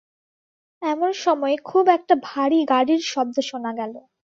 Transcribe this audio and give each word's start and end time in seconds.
এমন 0.81 1.11
সময়ে 1.23 1.57
খুব 1.65 1.85
একটা 1.97 2.13
ভারী 2.27 2.59
গাড়ির 2.69 3.01
শব্দ 3.11 3.35
শোনা 3.49 3.71
গেল। 3.79 3.93